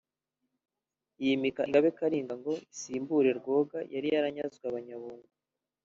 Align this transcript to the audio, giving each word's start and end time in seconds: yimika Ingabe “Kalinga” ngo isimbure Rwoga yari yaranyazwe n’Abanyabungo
yimika 1.23 1.61
Ingabe 1.67 1.89
“Kalinga” 1.97 2.33
ngo 2.39 2.53
isimbure 2.73 3.29
Rwoga 3.39 3.77
yari 3.93 4.07
yaranyazwe 4.13 4.59
n’Abanyabungo 4.63 5.27